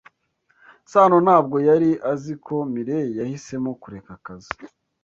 Sano 0.91 1.17
ntabwo 1.25 1.57
yari 1.67 1.89
azi 2.11 2.33
ko 2.45 2.55
Mirelle 2.73 3.15
yahisemo 3.19 3.69
kureka 3.81 4.09
akazi. 4.17 4.53